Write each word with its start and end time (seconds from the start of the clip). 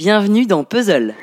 bienvenue 0.00 0.46
dans 0.46 0.64
Puzzle. 0.64 1.14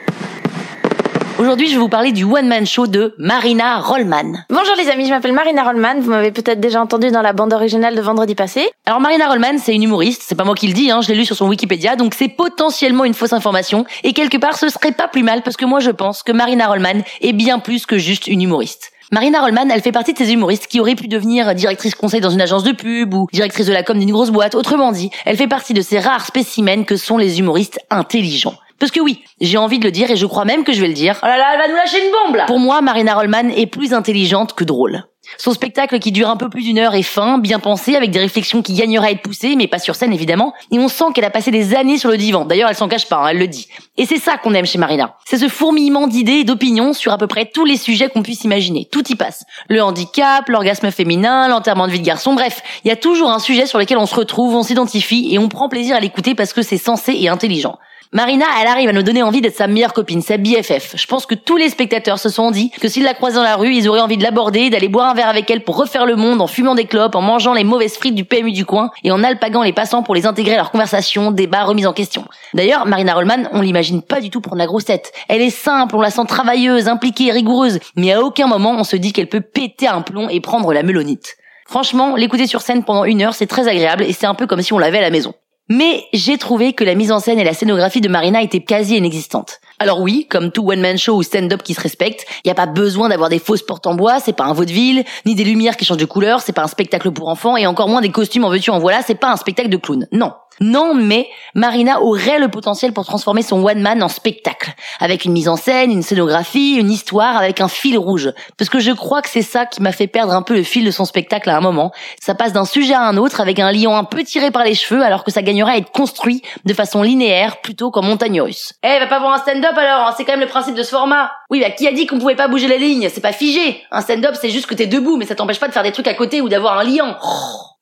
Aujourd'hui, 1.39 1.65
je 1.65 1.71
vais 1.71 1.79
vous 1.79 1.89
parler 1.89 2.11
du 2.11 2.25
one-man 2.25 2.67
show 2.67 2.85
de 2.85 3.15
Marina 3.17 3.79
Rollman. 3.79 4.43
Bonjour 4.51 4.75
les 4.77 4.87
amis, 4.89 5.07
je 5.07 5.09
m'appelle 5.09 5.33
Marina 5.33 5.63
Rollman, 5.63 5.99
vous 5.99 6.11
m'avez 6.11 6.31
peut-être 6.31 6.59
déjà 6.59 6.79
entendu 6.79 7.09
dans 7.09 7.23
la 7.23 7.33
bande 7.33 7.53
originale 7.53 7.95
de 7.95 8.01
vendredi 8.01 8.35
passé. 8.35 8.69
Alors 8.85 8.99
Marina 8.99 9.29
Rollman, 9.29 9.57
c'est 9.57 9.73
une 9.73 9.81
humoriste, 9.81 10.21
c'est 10.27 10.35
pas 10.35 10.43
moi 10.43 10.53
qui 10.53 10.67
le 10.67 10.73
dis, 10.73 10.91
hein, 10.91 11.01
je 11.01 11.07
l'ai 11.07 11.15
lu 11.15 11.25
sur 11.25 11.35
son 11.35 11.47
Wikipédia, 11.47 11.95
donc 11.95 12.13
c'est 12.13 12.27
potentiellement 12.27 13.03
une 13.03 13.15
fausse 13.15 13.33
information, 13.33 13.83
et 14.03 14.13
quelque 14.13 14.37
part 14.37 14.55
ce 14.55 14.69
serait 14.69 14.91
pas 14.91 15.07
plus 15.07 15.23
mal 15.23 15.41
parce 15.41 15.57
que 15.57 15.65
moi 15.65 15.79
je 15.79 15.89
pense 15.89 16.21
que 16.21 16.31
Marina 16.31 16.67
Rollman 16.67 17.01
est 17.21 17.33
bien 17.33 17.57
plus 17.57 17.87
que 17.87 17.97
juste 17.97 18.27
une 18.27 18.43
humoriste. 18.43 18.91
Marina 19.11 19.41
Rollman, 19.41 19.69
elle 19.71 19.81
fait 19.81 19.91
partie 19.91 20.13
de 20.13 20.19
ces 20.19 20.33
humoristes 20.33 20.67
qui 20.67 20.79
auraient 20.79 20.93
pu 20.93 21.07
devenir 21.07 21.55
directrice 21.55 21.95
conseil 21.95 22.21
dans 22.21 22.29
une 22.29 22.41
agence 22.41 22.63
de 22.63 22.73
pub 22.73 23.15
ou 23.15 23.27
directrice 23.33 23.65
de 23.65 23.73
la 23.73 23.81
com 23.81 23.97
d'une 23.97 24.11
grosse 24.11 24.31
boîte. 24.31 24.53
Autrement 24.53 24.91
dit, 24.91 25.09
elle 25.25 25.37
fait 25.37 25.47
partie 25.47 25.73
de 25.73 25.81
ces 25.81 25.97
rares 25.97 26.27
spécimens 26.27 26.83
que 26.83 26.97
sont 26.97 27.17
les 27.17 27.39
humoristes 27.39 27.79
intelligents. 27.89 28.53
Parce 28.79 28.91
que 28.91 28.99
oui, 28.99 29.23
j'ai 29.41 29.57
envie 29.57 29.79
de 29.79 29.85
le 29.85 29.91
dire 29.91 30.11
et 30.11 30.15
je 30.15 30.25
crois 30.25 30.45
même 30.45 30.63
que 30.63 30.73
je 30.73 30.81
vais 30.81 30.87
le 30.87 30.93
dire. 30.93 31.19
Oh 31.23 31.25
là 31.25 31.37
là, 31.37 31.45
elle 31.53 31.59
va 31.59 31.67
nous 31.67 31.75
lâcher 31.75 31.97
une 32.05 32.11
bombe 32.11 32.35
là 32.35 32.45
Pour 32.45 32.59
moi, 32.59 32.81
Marina 32.81 33.15
Rollman 33.15 33.49
est 33.55 33.65
plus 33.65 33.93
intelligente 33.93 34.53
que 34.53 34.63
drôle. 34.63 35.03
Son 35.37 35.51
spectacle 35.51 35.99
qui 35.99 36.11
dure 36.11 36.29
un 36.29 36.37
peu 36.37 36.49
plus 36.49 36.63
d'une 36.63 36.79
heure 36.79 36.95
est 36.95 37.03
fin, 37.03 37.37
bien 37.37 37.59
pensé, 37.59 37.95
avec 37.95 38.11
des 38.11 38.19
réflexions 38.19 38.61
qui 38.61 38.73
gagneraient 38.73 39.07
à 39.07 39.11
être 39.11 39.21
poussées, 39.21 39.55
mais 39.55 39.67
pas 39.67 39.79
sur 39.79 39.95
scène 39.95 40.13
évidemment. 40.13 40.53
Et 40.71 40.79
on 40.79 40.87
sent 40.87 41.05
qu'elle 41.13 41.25
a 41.25 41.29
passé 41.29 41.51
des 41.51 41.75
années 41.75 41.97
sur 41.97 42.09
le 42.09 42.17
divan. 42.17 42.45
D'ailleurs, 42.45 42.69
elle 42.69 42.75
s'en 42.75 42.87
cache 42.87 43.07
pas, 43.07 43.17
hein, 43.17 43.27
elle 43.29 43.37
le 43.37 43.47
dit. 43.47 43.67
Et 43.97 44.05
c'est 44.05 44.19
ça 44.19 44.37
qu'on 44.37 44.53
aime 44.53 44.65
chez 44.65 44.77
Marina. 44.77 45.15
C'est 45.25 45.37
ce 45.37 45.49
fourmillement 45.49 46.07
d'idées 46.07 46.39
et 46.39 46.43
d'opinions 46.43 46.93
sur 46.93 47.11
à 47.11 47.17
peu 47.17 47.27
près 47.27 47.45
tous 47.45 47.65
les 47.65 47.77
sujets 47.77 48.09
qu'on 48.09 48.23
puisse 48.23 48.43
imaginer. 48.45 48.87
Tout 48.91 49.07
y 49.11 49.15
passe. 49.15 49.43
Le 49.69 49.81
handicap, 49.81 50.47
l'orgasme 50.47 50.91
féminin, 50.91 51.47
l'enterrement 51.49 51.87
de 51.87 51.91
vie 51.91 51.99
de 51.99 52.05
garçon, 52.05 52.33
bref. 52.33 52.63
Il 52.85 52.87
y 52.87 52.91
a 52.91 52.95
toujours 52.95 53.29
un 53.29 53.39
sujet 53.39 53.65
sur 53.65 53.79
lequel 53.79 53.97
on 53.97 54.05
se 54.05 54.15
retrouve, 54.15 54.55
on 54.55 54.63
s'identifie 54.63 55.27
et 55.31 55.39
on 55.39 55.49
prend 55.49 55.67
plaisir 55.67 55.95
à 55.95 55.99
l'écouter 55.99 56.35
parce 56.35 56.53
que 56.53 56.61
c'est 56.61 56.77
sensé 56.77 57.13
et 57.13 57.27
intelligent. 57.27 57.77
Marina, 58.13 58.45
elle 58.61 58.67
arrive 58.67 58.87
à 58.87 58.93
nous 58.93 59.03
donner 59.03 59.21
envie 59.21 59.41
d'être 59.41 59.57
sa 59.57 59.67
meilleure 59.67 59.91
copine, 59.91 60.21
sa 60.21 60.37
BFF. 60.37 60.95
Je 60.95 61.07
pense 61.07 61.25
que 61.25 61.35
tous 61.35 61.57
les 61.57 61.67
spectateurs 61.67 62.19
se 62.19 62.29
sont 62.29 62.51
dit 62.51 62.71
que 62.71 62.87
s'ils 62.87 63.03
la 63.03 63.13
croisaient 63.13 63.35
dans 63.35 63.43
la 63.43 63.57
rue, 63.57 63.73
ils 63.73 63.89
auraient 63.89 63.99
envie 63.99 64.15
de 64.15 64.23
l'aborder, 64.23 64.69
d'aller 64.69 64.87
boire 64.87 65.09
un 65.09 65.13
verre 65.13 65.27
avec 65.27 65.51
elle 65.51 65.61
pour 65.61 65.75
refaire 65.75 66.05
le 66.05 66.15
monde 66.15 66.41
en 66.41 66.47
fumant 66.47 66.73
des 66.73 66.85
clopes, 66.85 67.15
en 67.15 67.21
mangeant 67.21 67.53
les 67.53 67.65
mauvaises 67.65 67.97
frites 67.97 68.15
du 68.15 68.23
PMU 68.23 68.53
du 68.53 68.63
coin 68.63 68.91
et 69.03 69.11
en 69.11 69.25
alpaguant 69.25 69.61
les 69.61 69.73
passants 69.73 70.03
pour 70.03 70.15
les 70.15 70.25
intégrer 70.25 70.53
à 70.53 70.57
leur 70.57 70.71
conversation, 70.71 71.31
débat, 71.31 71.65
remise 71.65 71.85
en 71.85 71.91
question. 71.91 72.23
D'ailleurs, 72.53 72.85
Marina 72.85 73.13
Rollman, 73.13 73.49
on 73.51 73.59
l'imagine 73.59 74.01
pas 74.01 74.21
du 74.21 74.29
tout 74.29 74.39
pour 74.39 74.55
la 74.55 74.67
grosse 74.67 74.85
tête. 74.85 75.11
Elle 75.27 75.41
est 75.41 75.49
simple, 75.49 75.97
on 75.97 76.01
la 76.01 76.09
sent 76.09 76.25
travailleuse, 76.29 76.87
impliquée, 76.87 77.31
rigoureuse, 77.31 77.79
mais 77.97 78.13
à 78.13 78.21
aucun 78.21 78.47
moment 78.47 78.71
on 78.71 78.85
se 78.85 78.95
dit 78.95 79.11
qu'elle 79.11 79.27
peut 79.27 79.41
péter 79.41 79.87
un 79.87 80.01
plomb 80.01 80.29
et 80.29 80.39
prendre 80.39 80.71
la 80.71 80.81
melonite. 80.81 81.35
Franchement, 81.67 82.15
l'écouter 82.15 82.47
sur 82.47 82.61
scène 82.61 82.85
pendant 82.85 83.03
une 83.03 83.21
heure, 83.21 83.33
c'est 83.33 83.47
très 83.47 83.67
agréable 83.67 84.03
et 84.03 84.13
c'est 84.13 84.27
un 84.27 84.33
peu 84.33 84.47
comme 84.47 84.61
si 84.61 84.71
on 84.71 84.77
l'avait 84.77 84.99
à 84.99 85.01
la 85.01 85.09
maison. 85.09 85.33
Mais 85.69 86.05
j'ai 86.13 86.37
trouvé 86.37 86.73
que 86.73 86.83
la 86.83 86.95
mise 86.95 87.11
en 87.11 87.19
scène 87.19 87.39
et 87.39 87.43
la 87.43 87.53
scénographie 87.53 88.01
de 88.01 88.09
Marina 88.09 88.41
étaient 88.41 88.61
quasi 88.61 88.97
inexistantes. 88.97 89.59
Alors 89.79 90.01
oui, 90.01 90.27
comme 90.29 90.51
tout 90.51 90.67
one-man 90.69 90.97
show 90.97 91.15
ou 91.15 91.23
stand-up 91.23 91.61
qui 91.61 91.73
se 91.73 91.81
respecte, 91.81 92.25
il 92.43 92.47
n'y 92.47 92.51
a 92.51 92.55
pas 92.55 92.65
besoin 92.65 93.09
d'avoir 93.09 93.29
des 93.29 93.39
fausses 93.39 93.61
portes 93.61 93.85
en 93.85 93.93
bois, 93.93 94.19
c'est 94.19 94.33
pas 94.33 94.45
un 94.45 94.53
vaudeville, 94.53 95.03
ni 95.25 95.35
des 95.35 95.43
lumières 95.43 95.77
qui 95.77 95.85
changent 95.85 95.97
de 95.97 96.05
couleur, 96.05 96.41
c'est 96.41 96.53
pas 96.53 96.63
un 96.63 96.67
spectacle 96.67 97.11
pour 97.11 97.27
enfants, 97.29 97.57
et 97.57 97.67
encore 97.67 97.87
moins 97.87 98.01
des 98.01 98.11
costumes 98.11 98.45
en 98.45 98.49
veux-tu 98.49 98.71
en 98.71 98.79
voilà, 98.79 99.01
c'est 99.03 99.15
pas 99.15 99.31
un 99.31 99.37
spectacle 99.37 99.69
de 99.69 99.77
clown. 99.77 100.07
Non. 100.11 100.33
Non, 100.59 100.95
mais 100.95 101.27
Marina 101.53 102.01
aurait 102.01 102.39
le 102.39 102.47
potentiel 102.47 102.91
pour 102.91 103.05
transformer 103.05 103.43
son 103.43 103.63
one 103.63 103.79
man 103.79 104.01
en 104.01 104.07
spectacle, 104.07 104.73
avec 104.99 105.23
une 105.25 105.31
mise 105.31 105.47
en 105.47 105.55
scène, 105.55 105.91
une 105.91 106.01
scénographie, 106.01 106.77
une 106.77 106.89
histoire, 106.89 107.37
avec 107.37 107.61
un 107.61 107.67
fil 107.67 107.97
rouge. 107.97 108.33
Parce 108.57 108.69
que 108.69 108.79
je 108.79 108.91
crois 108.91 109.21
que 109.21 109.29
c'est 109.29 109.43
ça 109.43 109.67
qui 109.67 109.83
m'a 109.83 109.91
fait 109.91 110.07
perdre 110.07 110.33
un 110.33 110.41
peu 110.41 110.55
le 110.55 110.63
fil 110.63 110.83
de 110.83 110.89
son 110.89 111.05
spectacle 111.05 111.49
à 111.51 111.57
un 111.57 111.61
moment. 111.61 111.91
Ça 112.19 112.33
passe 112.33 112.53
d'un 112.53 112.65
sujet 112.65 112.95
à 112.95 113.03
un 113.03 113.17
autre 113.17 113.39
avec 113.39 113.59
un 113.59 113.71
lion 113.71 113.95
un 113.95 114.03
peu 114.03 114.23
tiré 114.23 114.49
par 114.49 114.63
les 114.63 114.73
cheveux, 114.73 115.03
alors 115.03 115.23
que 115.23 115.31
ça 115.31 115.43
gagnerait 115.43 115.73
à 115.73 115.77
être 115.77 115.91
construit 115.91 116.41
de 116.65 116.73
façon 116.73 117.03
linéaire 117.03 117.61
plutôt 117.61 117.91
qu'en 117.91 118.01
montagne 118.01 118.41
russe. 118.41 118.73
Eh, 118.83 118.99
va 118.99 119.05
pas 119.05 119.19
voir 119.19 119.33
un 119.33 119.37
stand-up 119.37 119.66
alors, 119.75 120.07
hein, 120.07 120.13
c'est 120.15 120.23
quand 120.23 120.33
même 120.33 120.41
le 120.41 120.47
principe 120.47 120.75
de 120.75 120.83
ce 120.83 120.91
format. 120.91 121.31
Oui, 121.49 121.59
bah 121.59 121.71
qui 121.71 121.87
a 121.87 121.91
dit 121.91 122.05
qu'on 122.05 122.19
pouvait 122.19 122.35
pas 122.35 122.47
bouger 122.47 122.67
les 122.67 122.77
lignes? 122.77 123.09
C'est 123.09 123.21
pas 123.21 123.31
figé. 123.31 123.81
Un 123.91 124.01
stand-up, 124.01 124.35
c'est 124.39 124.49
juste 124.49 124.67
que 124.67 124.75
t'es 124.75 124.87
debout, 124.87 125.17
mais 125.17 125.25
ça 125.25 125.35
t'empêche 125.35 125.59
pas 125.59 125.67
de 125.67 125.73
faire 125.73 125.83
des 125.83 125.91
trucs 125.91 126.07
à 126.07 126.13
côté 126.13 126.41
ou 126.41 126.49
d'avoir 126.49 126.77
un 126.77 126.83
lion. 126.83 127.15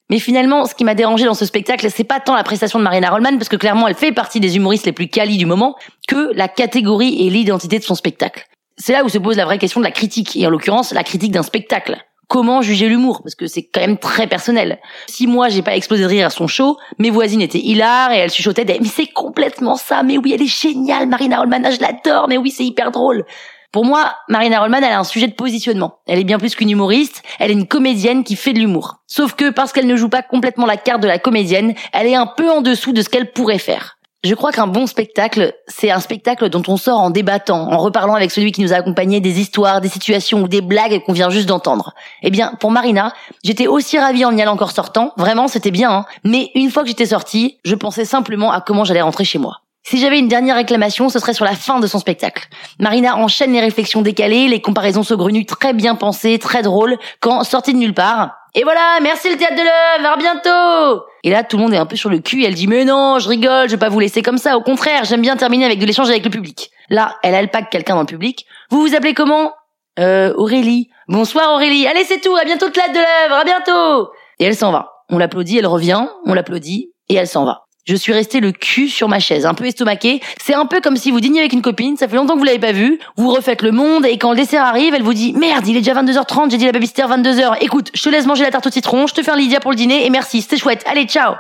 Mais 0.10 0.20
finalement, 0.20 0.66
ce 0.66 0.76
qui 0.76 0.84
m'a 0.84 0.96
dérangé 0.96 1.26
dans 1.26 1.34
ce 1.34 1.46
spectacle, 1.46 1.90
c'est 1.90 2.04
pas 2.04 2.20
tant 2.20 2.36
la 2.36 2.44
prestation 2.44 2.78
de 2.80 2.84
Marina 2.84 3.10
Rollman, 3.10 3.38
parce 3.38 3.50
que 3.50 3.56
clairement 3.56 3.88
elle 3.88 3.96
fait 3.96 4.12
partie 4.12 4.40
des 4.40 4.56
humoristes 4.56 4.86
les 4.86 4.92
plus 4.92 5.08
qualis 5.08 5.38
du 5.38 5.46
moment, 5.46 5.76
que 6.08 6.32
la 6.34 6.48
catégorie 6.48 7.26
et 7.26 7.30
l'identité 7.30 7.80
de 7.80 7.84
son 7.84 7.96
spectacle. 7.96 8.46
C'est 8.78 8.94
là 8.94 9.04
où 9.04 9.10
se 9.10 9.18
pose 9.18 9.38
la 9.38 9.46
vraie 9.46 9.58
question 9.58 9.80
de 9.80 9.86
la 9.86 9.92
critique, 9.92 10.36
et 10.36 10.46
en 10.46 10.50
l'occurrence 10.50 10.94
la 10.94 11.04
critique 11.04 11.32
d'un 11.32 11.44
spectacle. 11.44 11.98
Comment 12.28 12.62
juger 12.62 12.88
l'humour 12.88 13.22
Parce 13.22 13.36
que 13.36 13.48
c'est 13.48 13.64
quand 13.64 13.82
même 13.82 13.98
très 13.98 14.28
personnel. 14.28 14.80
Si 15.08 15.28
moi 15.28 15.50
j'ai 15.50 15.62
pas 15.62 15.76
explosé 15.76 16.04
de 16.04 16.08
rire 16.08 16.28
à 16.28 16.30
son 16.30 16.48
show, 16.48 16.78
mes 16.98 17.12
voisines 17.12 17.42
étaient 17.42 17.60
hilares 17.60 18.12
et 18.12 18.18
elles 18.18 18.32
chuchotaient 18.32 18.66
mais 18.66 18.88
c'est 18.88 19.08
complètement 19.08 19.76
ça, 19.76 20.04
mais 20.04 20.18
oui 20.18 20.34
elle 20.34 20.42
est 20.42 20.48
géniale 20.48 21.08
Marina 21.08 21.40
Rollman, 21.40 21.72
je 21.72 21.82
l'adore, 21.82 22.28
mais 22.28 22.38
oui 22.38 22.52
c'est 22.52 22.66
hyper 22.66 22.92
drôle. 22.92 23.26
Pour 23.72 23.84
moi, 23.84 24.14
Marina 24.30 24.62
Rollman, 24.62 24.78
elle 24.78 24.94
a 24.94 25.00
un 25.00 25.04
sujet 25.04 25.28
de 25.28 25.34
positionnement. 25.34 26.00
Elle 26.08 26.20
est 26.20 26.24
bien 26.24 26.40
plus 26.40 26.56
qu'une 26.56 26.70
humoriste, 26.70 27.24
elle 27.40 27.52
est 27.52 27.56
une 27.56 27.68
comédienne 27.68 28.24
qui 28.24 28.38
fait 28.38 28.54
de 28.54 28.60
l'humour. 28.60 29.02
Sauf 29.06 29.34
que 29.34 29.50
parce 29.50 29.74
qu'elle 29.74 29.86
ne 29.86 29.98
joue 29.98 30.08
pas 30.08 30.22
complètement 30.22 30.66
la 30.66 30.78
carte 30.78 31.02
de 31.02 31.08
la 31.08 31.20
comédienne, 31.20 31.74
elle 31.92 32.08
est 32.08 32.16
un 32.16 32.26
peu 32.26 32.50
en 32.50 32.62
dessous 32.62 32.94
de 32.94 33.02
ce 33.02 33.10
qu'elle 33.10 33.34
pourrait 33.34 33.60
faire. 33.60 33.98
Je 34.26 34.34
crois 34.34 34.52
qu'un 34.52 34.66
bon 34.66 34.88
spectacle, 34.88 35.54
c'est 35.68 35.92
un 35.92 36.00
spectacle 36.00 36.50
dont 36.50 36.64
on 36.68 36.78
sort 36.78 37.00
en 37.00 37.12
débattant, 37.12 37.72
en 37.72 37.78
reparlant 37.78 38.16
avec 38.16 38.32
celui 38.32 38.52
qui 38.52 38.62
nous 38.62 38.74
a 38.74 38.78
accompagné 38.78 39.20
des 39.20 39.40
histoires, 39.40 39.82
des 39.82 39.88
situations 39.88 40.42
ou 40.42 40.48
des 40.48 40.62
blagues 40.62 41.04
qu'on 41.04 41.14
vient 41.14 41.30
juste 41.30 41.48
d'entendre. 41.48 41.94
Eh 42.24 42.32
bien, 42.32 42.54
pour 42.60 42.72
Marina, 42.72 43.14
j'étais 43.44 43.68
aussi 43.68 44.00
ravie 44.00 44.26
en 44.26 44.36
y 44.36 44.42
allant 44.42 44.54
encore 44.54 44.72
sortant, 44.72 45.14
vraiment 45.16 45.48
c'était 45.48 45.70
bien, 45.70 45.92
hein. 45.92 46.06
mais 46.24 46.50
une 46.56 46.72
fois 46.72 46.82
que 46.82 46.90
j'étais 46.90 47.06
sortie, 47.06 47.60
je 47.64 47.76
pensais 47.76 48.04
simplement 48.04 48.52
à 48.52 48.62
comment 48.62 48.84
j'allais 48.84 49.04
rentrer 49.04 49.26
chez 49.26 49.38
moi. 49.38 49.62
Si 49.84 50.00
j'avais 50.00 50.18
une 50.18 50.28
dernière 50.28 50.56
réclamation, 50.56 51.10
ce 51.10 51.20
serait 51.20 51.36
sur 51.36 51.46
la 51.46 51.54
fin 51.54 51.80
de 51.80 51.86
son 51.86 52.00
spectacle. 52.00 52.48
Marina 52.80 53.18
enchaîne 53.18 53.54
les 53.54 53.62
réflexions 53.62 54.02
décalées, 54.02 54.48
les 54.48 54.60
comparaisons 54.60 55.04
saugrenues 55.04 55.46
très 55.46 55.74
bien 55.74 55.94
pensées, 55.94 56.40
très 56.40 56.64
drôles, 56.64 56.98
quand, 57.20 57.44
sortie 57.44 57.74
de 57.74 57.78
nulle 57.78 57.94
part, 57.94 58.32
et 58.58 58.64
voilà, 58.64 59.00
merci 59.02 59.30
le 59.30 59.36
théâtre 59.36 59.56
de 59.56 59.62
l'œuvre, 59.62 60.14
à 60.14 60.18
bientôt 60.18 61.06
Et 61.26 61.30
là, 61.30 61.44
tout 61.44 61.58
le 61.58 61.64
monde 61.64 61.74
est 61.74 61.78
un 61.78 61.86
peu 61.86 61.98
sur 61.98 62.10
le 62.10 62.20
cul, 62.20 62.46
elle 62.46 62.54
dit, 62.54 62.68
mais 62.68 62.86
non, 62.86 63.20
je 63.20 63.28
rigole, 63.28 63.68
je 63.68 63.76
vais 63.76 63.80
pas 63.80 63.90
vous 63.90 64.00
laisser 64.00 64.22
comme 64.22 64.38
ça, 64.38 64.56
au 64.56 64.62
contraire, 64.62 65.04
j'aime 65.04 65.22
bien 65.22 65.36
terminer 65.36 65.66
avec 65.66 65.78
de 65.78 65.86
l'échange 65.86 66.10
avec 66.10 66.24
le 66.24 66.30
public. 66.30 66.72
Là, 66.90 67.18
elle 67.22 67.36
alpague 67.36 67.68
quelqu'un 67.70 67.96
dans 67.96 68.02
le 68.02 68.08
public. 68.08 68.46
Vous 68.70 68.80
vous 68.80 68.96
appelez 68.96 69.14
comment? 69.14 69.54
Euh, 70.00 70.34
Aurélie. 70.38 70.90
Bonsoir 71.10 71.54
Aurélie, 71.54 71.86
allez 71.86 72.06
c'est 72.06 72.22
tout, 72.22 72.36
à 72.36 72.46
bientôt 72.46 72.68
le 72.68 72.72
théâtre 72.72 72.94
de 72.94 72.98
l'œuvre, 72.98 73.42
à 73.42 73.44
bientôt 73.44 74.12
Et 74.40 74.46
elle 74.46 74.56
s'en 74.56 74.72
va. 74.72 74.94
On 75.10 75.18
l'applaudit, 75.18 75.58
elle 75.58 75.68
revient, 75.68 76.08
on 76.26 76.34
l'applaudit, 76.34 76.94
et 77.10 77.16
elle 77.16 77.28
s'en 77.28 77.44
va. 77.44 77.65
Je 77.86 77.96
suis 77.96 78.14
restée 78.14 78.40
le 78.40 78.52
cul 78.52 78.90
sur 78.90 79.08
ma 79.08 79.20
chaise, 79.20 79.46
un 79.46 79.54
peu 79.54 79.66
estomaquée. 79.66 80.20
C'est 80.44 80.56
un 80.56 80.66
peu 80.66 80.82
comme 80.82 80.98
si 80.98 81.12
vous 81.12 81.20
dîniez 81.20 81.42
avec 81.42 81.54
une 81.54 81.62
copine, 81.62 81.98
ça 81.98 82.08
fait 82.08 82.16
longtemps 82.16 82.34
que 82.34 82.40
vous 82.40 82.46
l'avez 82.46 82.58
pas 82.58 82.72
vue, 82.72 83.00
vous 83.16 83.30
refaites 83.30 83.62
le 83.62 83.72
monde 83.72 84.08
et 84.08 84.18
quand 84.18 84.32
le 84.32 84.38
dessert 84.38 84.64
arrive, 84.64 84.96
elle 84.96 85.04
vous 85.04 85.14
dit 85.14 85.34
"Merde, 85.34 85.68
il 85.68 85.78
est 85.78 85.82
déjà 85.82 85.94
22h30, 85.94 86.50
j'ai 86.50 86.58
dit 86.58 86.66
la 86.66 86.72
babysitter 86.72 87.04
22h. 87.04 87.58
Écoute, 87.62 87.92
je 87.94 88.02
te 88.02 88.10
laisse 88.10 88.26
manger 88.26 88.44
la 88.44 88.50
tarte 88.50 88.66
au 88.66 88.72
citron, 88.72 89.06
je 89.06 89.14
te 89.14 89.22
fais 89.22 89.30
un 89.30 89.36
Lydia 89.36 89.60
pour 89.60 89.70
le 89.70 89.78
dîner 89.78 90.04
et 90.04 90.10
merci, 90.10 90.42
c'était 90.42 90.58
chouette. 90.58 90.84
Allez, 90.88 91.06
ciao." 91.06 91.36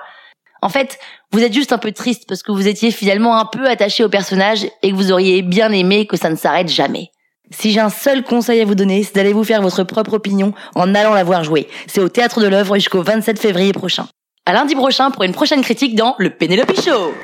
En 0.61 0.69
fait, 0.69 0.99
vous 1.31 1.41
êtes 1.41 1.53
juste 1.53 1.73
un 1.73 1.79
peu 1.79 1.91
triste 1.91 2.25
parce 2.27 2.43
que 2.43 2.51
vous 2.51 2.67
étiez 2.67 2.91
finalement 2.91 3.37
un 3.37 3.45
peu 3.45 3.67
attaché 3.67 4.03
au 4.03 4.09
personnage 4.09 4.67
et 4.83 4.91
que 4.91 4.95
vous 4.95 5.11
auriez 5.11 5.41
bien 5.41 5.71
aimé 5.71 6.05
que 6.05 6.15
ça 6.15 6.29
ne 6.29 6.35
s'arrête 6.35 6.69
jamais. 6.69 7.09
Si 7.51 7.71
j'ai 7.71 7.79
un 7.79 7.89
seul 7.89 8.23
conseil 8.23 8.61
à 8.61 8.65
vous 8.65 8.75
donner, 8.75 9.03
c'est 9.03 9.15
d'aller 9.15 9.33
vous 9.33 9.43
faire 9.43 9.61
votre 9.61 9.83
propre 9.83 10.13
opinion 10.13 10.53
en 10.75 10.93
allant 10.95 11.13
la 11.13 11.23
voir 11.23 11.43
jouer. 11.43 11.67
C'est 11.87 12.01
au 12.01 12.09
Théâtre 12.09 12.39
de 12.39 12.47
l'œuvre 12.47 12.75
jusqu'au 12.75 13.01
27 13.01 13.39
février 13.39 13.73
prochain. 13.73 14.07
À 14.47 14.53
lundi 14.53 14.75
prochain 14.75 15.09
pour 15.09 15.23
une 15.23 15.31
prochaine 15.31 15.63
critique 15.63 15.95
dans 15.95 16.13
le 16.19 16.29
Pénélope 16.29 16.71
Show. 16.79 17.15